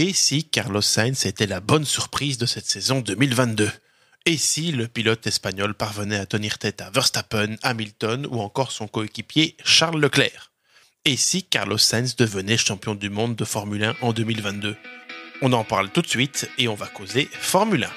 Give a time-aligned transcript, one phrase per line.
[0.00, 3.68] Et si Carlos Sainz était la bonne surprise de cette saison 2022
[4.26, 8.86] Et si le pilote espagnol parvenait à tenir tête à Verstappen, Hamilton ou encore son
[8.86, 10.52] coéquipier Charles Leclerc?
[11.04, 14.76] Et si Carlos Sainz devenait champion du monde de Formule 1 en 2022
[15.42, 17.88] On en parle tout de suite et on va causer Formule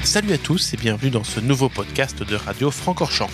[0.00, 0.04] 1.
[0.04, 3.28] Salut à tous et bienvenue dans ce nouveau podcast de Radio Francorchamps.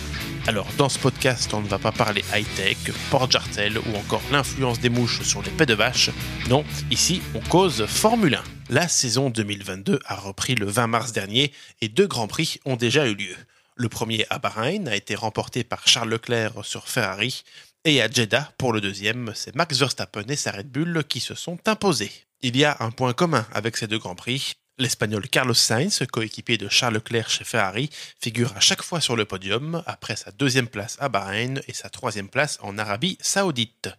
[0.49, 2.75] Alors dans ce podcast, on ne va pas parler high-tech,
[3.11, 6.09] port jartel ou encore l'influence des mouches sur les pets de vache.
[6.49, 8.43] Non, ici on cause Formule 1.
[8.71, 13.05] La saison 2022 a repris le 20 mars dernier et deux grands prix ont déjà
[13.05, 13.35] eu lieu.
[13.75, 17.43] Le premier à Bahreïn a été remporté par Charles Leclerc sur Ferrari
[17.85, 21.35] et à Jeddah pour le deuxième, c'est Max Verstappen et sa Red Bull qui se
[21.35, 22.11] sont imposés.
[22.41, 26.57] Il y a un point commun avec ces deux grands prix, L'Espagnol Carlos Sainz, coéquipier
[26.57, 30.69] de Charles Leclerc chez Ferrari, figure à chaque fois sur le podium, après sa deuxième
[30.69, 33.89] place à Bahreïn et sa troisième place en Arabie saoudite.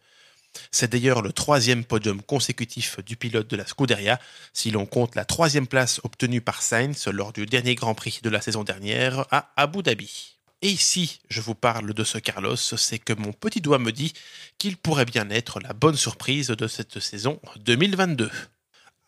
[0.71, 4.19] C'est d'ailleurs le troisième podium consécutif du pilote de la Scuderia,
[4.55, 8.31] si l'on compte la troisième place obtenue par Sainz lors du dernier Grand Prix de
[8.31, 10.39] la saison dernière à Abu Dhabi.
[10.63, 14.15] Et si je vous parle de ce Carlos, c'est que mon petit doigt me dit
[14.57, 18.31] qu'il pourrait bien être la bonne surprise de cette saison 2022.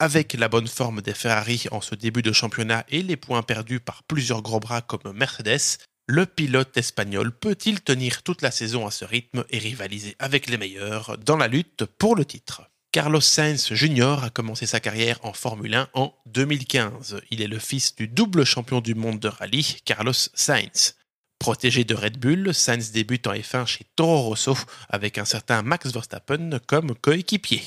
[0.02, 3.78] Avec la bonne forme des Ferrari en ce début de championnat et les points perdus
[3.78, 5.78] par plusieurs gros bras comme Mercedes,
[6.08, 10.58] le pilote espagnol peut-il tenir toute la saison à ce rythme et rivaliser avec les
[10.58, 12.62] meilleurs dans la lutte pour le titre?
[12.90, 14.24] Carlos Sainz Jr.
[14.24, 17.20] a commencé sa carrière en Formule 1 en 2015.
[17.30, 20.96] Il est le fils du double champion du monde de rallye, Carlos Sainz.
[21.38, 24.56] Protégé de Red Bull, Sainz débute en F1 chez Toro Rosso
[24.88, 27.62] avec un certain Max Verstappen comme coéquipier.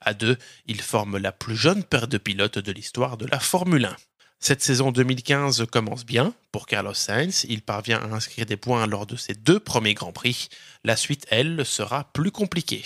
[0.00, 3.84] À deux, ils forment la plus jeune paire de pilotes de l'histoire de la Formule
[3.84, 3.96] 1.
[4.40, 7.46] Cette saison 2015 commence bien pour Carlos Sainz.
[7.48, 10.48] Il parvient à inscrire des points lors de ses deux premiers Grands Prix.
[10.82, 12.82] La suite, elle, sera plus compliquée.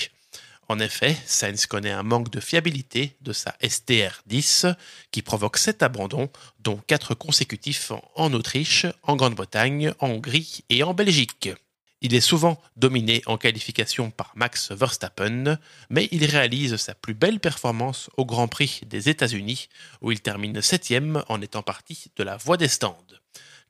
[0.69, 4.75] En effet, Sainz connaît un manque de fiabilité de sa STR-10
[5.13, 6.29] qui provoque sept abandons,
[6.59, 11.51] dont quatre consécutifs en Autriche, en Grande-Bretagne, en Hongrie et en Belgique.
[12.07, 15.59] Il est souvent dominé en qualification par Max Verstappen,
[15.91, 19.69] mais il réalise sa plus belle performance au Grand Prix des États-Unis,
[20.03, 22.97] où il termine septième en étant parti de la voie des stands.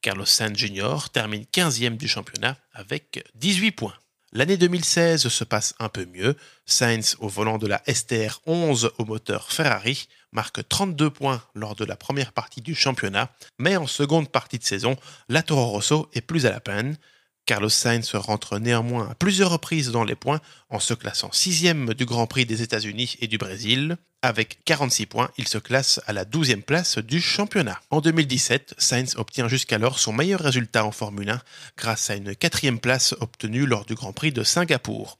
[0.02, 1.08] Carlos Sainz Jr.
[1.10, 3.94] termine 15e du championnat avec 18 points.
[4.32, 6.36] L'année 2016 se passe un peu mieux.
[6.66, 11.86] Sainz, au volant de la STR 11 au moteur Ferrari, marque 32 points lors de
[11.86, 14.98] la première partie du championnat, mais en seconde partie de saison,
[15.30, 16.98] la Toro Rosso est plus à la peine.
[17.46, 22.04] Carlos Sainz rentre néanmoins à plusieurs reprises dans les points en se classant sixième du
[22.04, 23.96] Grand Prix des États-Unis et du Brésil.
[24.20, 27.80] Avec 46 points, il se classe à la 12e place du championnat.
[27.90, 31.40] En 2017, Sainz obtient jusqu'alors son meilleur résultat en Formule 1
[31.78, 35.16] grâce à une quatrième place obtenue lors du Grand Prix de Singapour.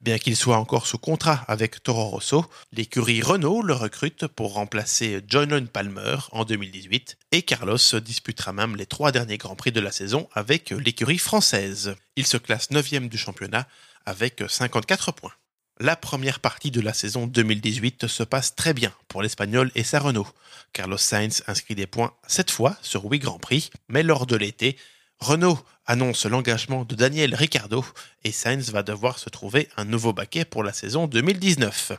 [0.00, 5.20] Bien qu'il soit encore sous contrat avec Toro Rosso, l'écurie Renault le recrute pour remplacer
[5.26, 9.90] John Palmer en 2018 et Carlos disputera même les trois derniers Grands Prix de la
[9.90, 11.96] saison avec l'écurie française.
[12.14, 13.66] Il se classe 9 du championnat
[14.06, 15.32] avec 54 points.
[15.80, 19.98] La première partie de la saison 2018 se passe très bien pour l'Espagnol et sa
[19.98, 20.28] Renault.
[20.72, 24.76] Carlos Sainz inscrit des points cette fois sur 8 Grands Prix, mais lors de l'été,
[25.20, 27.84] Renault annonce l'engagement de Daniel Ricciardo
[28.22, 31.92] et Sainz va devoir se trouver un nouveau baquet pour la saison 2019.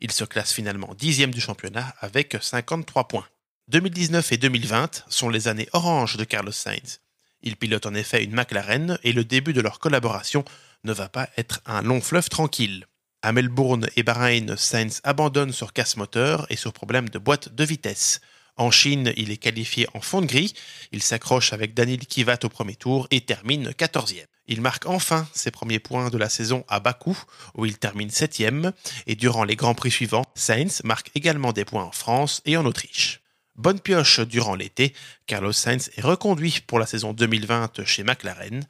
[0.00, 3.26] Il se classe finalement dixième du championnat avec 53 points.
[3.68, 7.00] 2019 et 2020 sont les années oranges de Carlos Sainz.
[7.42, 10.44] Il pilote en effet une McLaren et le début de leur collaboration
[10.84, 12.86] ne va pas être un long fleuve tranquille.
[13.20, 17.64] À Melbourne et Bahreïn, Sainz abandonne sur casse moteur et sur problème de boîte de
[17.64, 18.20] vitesse.
[18.56, 20.54] En Chine, il est qualifié en fond de gris.
[20.92, 24.26] Il s'accroche avec Daniel Kivat au premier tour et termine 14e.
[24.46, 27.16] Il marque enfin ses premiers points de la saison à Bakou,
[27.54, 28.72] où il termine 7e.
[29.06, 32.66] Et durant les grands prix suivants, Sainz marque également des points en France et en
[32.66, 33.20] Autriche.
[33.56, 34.94] Bonne pioche durant l'été,
[35.26, 38.66] Carlos Sainz est reconduit pour la saison 2020 chez McLaren.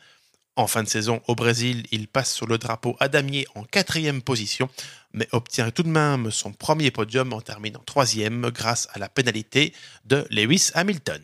[0.54, 4.20] En fin de saison au Brésil, il passe sur le drapeau à damier en quatrième
[4.20, 4.68] position,
[5.12, 9.72] mais obtient tout de même son premier podium en terminant troisième grâce à la pénalité
[10.04, 11.22] de Lewis Hamilton.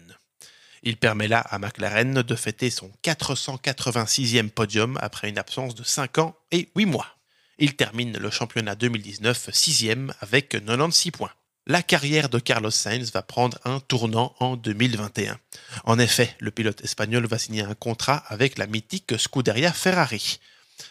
[0.83, 6.19] Il permet là à McLaren de fêter son 486e podium après une absence de 5
[6.19, 7.17] ans et 8 mois.
[7.59, 11.33] Il termine le championnat 2019 sixième avec 96 points
[11.69, 15.39] la carrière de Carlos Sainz va prendre un tournant en 2021.
[15.85, 20.41] En effet, le pilote espagnol va signer un contrat avec la mythique Scuderia Ferrari.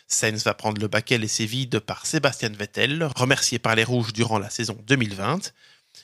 [0.07, 4.39] Sainz va prendre le baquet laissé vide par Sébastien Vettel, remercié par les Rouges durant
[4.39, 5.53] la saison 2020.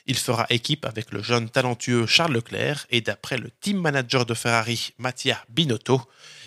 [0.06, 4.34] Il fera équipe avec le jeune talentueux Charles Leclerc et d'après le team manager de
[4.34, 6.02] Ferrari, Mattia Binotto,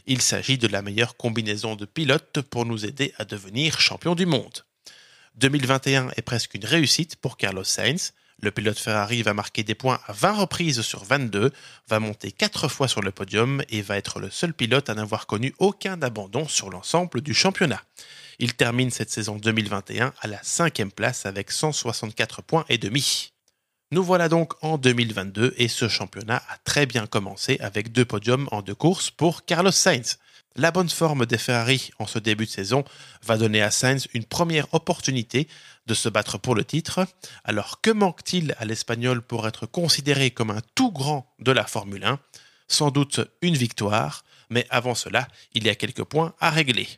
[0.07, 4.27] Il s'agit de la meilleure combinaison de pilotes pour nous aider à devenir champion du
[4.27, 4.65] monde.
[5.37, 8.13] 2021 est presque une réussite pour Carlos Sainz.
[8.43, 11.53] Le pilote Ferrari va marquer des points à 20 reprises sur 22,
[11.89, 15.27] va monter 4 fois sur le podium et va être le seul pilote à n'avoir
[15.27, 17.83] connu aucun abandon sur l'ensemble du championnat.
[18.39, 23.33] Il termine cette saison 2021 à la cinquième place avec 164 points et demi.
[23.91, 28.49] Nous voilà donc en 2022 et ce championnat a très bien commencé avec deux podiums
[28.51, 30.19] en deux courses pour Carlos Sainz.
[30.59, 32.83] La bonne forme des Ferrari en ce début de saison
[33.23, 35.49] va donner à Sainz une première opportunité
[35.87, 37.07] de se battre pour le titre.
[37.45, 42.05] Alors que manque-t-il à l'Espagnol pour être considéré comme un tout grand de la Formule
[42.05, 42.19] 1
[42.69, 46.89] Sans doute une victoire, mais avant cela, il y a quelques points à régler.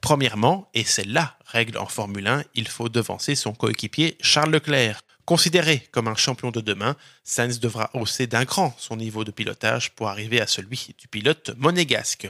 [0.00, 5.02] Premièrement, et c'est la règle en Formule 1, il faut devancer son coéquipier Charles Leclerc.
[5.24, 9.92] Considéré comme un champion de demain, Sainz devra hausser d'un cran son niveau de pilotage
[9.92, 12.28] pour arriver à celui du pilote monégasque.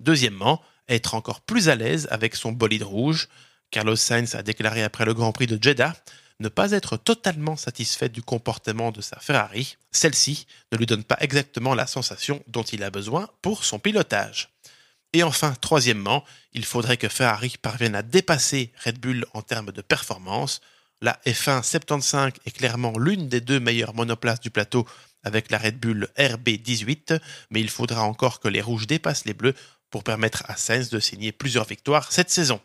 [0.00, 3.28] Deuxièmement, être encore plus à l'aise avec son bolide rouge.
[3.70, 5.94] Carlos Sainz a déclaré après le Grand Prix de Jeddah
[6.40, 9.76] ne pas être totalement satisfait du comportement de sa Ferrari.
[9.92, 14.48] Celle-ci ne lui donne pas exactement la sensation dont il a besoin pour son pilotage.
[15.12, 19.82] Et enfin, troisièmement, il faudrait que Ferrari parvienne à dépasser Red Bull en termes de
[19.82, 20.60] performance.
[21.02, 24.86] La F1 75 est clairement l'une des deux meilleures monoplaces du plateau
[25.22, 27.20] avec la Red Bull RB18,
[27.50, 29.54] mais il faudra encore que les rouges dépassent les bleus
[29.90, 32.60] pour permettre à Sainz de signer plusieurs victoires cette saison.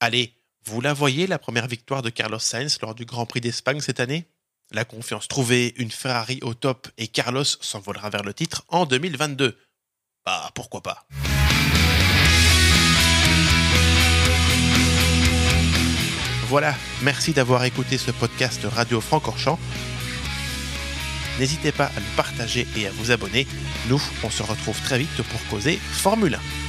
[0.00, 0.34] Allez,
[0.64, 4.00] vous la voyez, la première victoire de Carlos Sainz lors du Grand Prix d'Espagne cette
[4.00, 4.26] année?
[4.70, 9.58] La confiance trouvée, une Ferrari au top et Carlos s'envolera vers le titre en 2022.
[10.26, 11.06] Bah, pourquoi pas?
[16.48, 19.58] Voilà, merci d'avoir écouté ce podcast Radio Francorchamps.
[21.38, 23.46] N'hésitez pas à le partager et à vous abonner.
[23.88, 26.67] Nous, on se retrouve très vite pour causer Formule 1.